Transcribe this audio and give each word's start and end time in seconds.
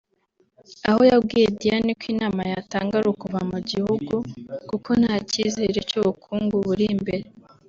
aho 0.89 1.01
yabwiye 1.11 1.47
Diane 1.59 1.91
ko 1.99 2.05
inama 2.13 2.41
yatanga 2.53 2.93
ari 2.99 3.07
ukuva 3.13 3.39
mu 3.51 3.59
gihugu 3.69 4.13
kuko 4.69 4.89
nta 5.01 5.15
cyizere 5.29 5.79
cy’ubukungu 5.89 6.55
buri 6.67 6.85
imbere 6.95 7.25